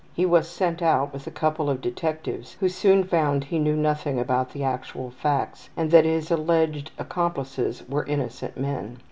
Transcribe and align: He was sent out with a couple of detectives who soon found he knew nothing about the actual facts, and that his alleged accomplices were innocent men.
He 0.15 0.25
was 0.25 0.47
sent 0.49 0.81
out 0.81 1.13
with 1.13 1.27
a 1.27 1.29
couple 1.29 1.69
of 1.69 1.79
detectives 1.79 2.53
who 2.59 2.69
soon 2.69 3.03
found 3.03 3.43
he 3.43 3.59
knew 3.59 3.75
nothing 3.75 4.19
about 4.19 4.49
the 4.51 4.63
actual 4.63 5.11
facts, 5.11 5.69
and 5.77 5.91
that 5.91 6.05
his 6.05 6.31
alleged 6.31 6.89
accomplices 6.97 7.83
were 7.87 8.07
innocent 8.07 8.57
men. 8.59 8.97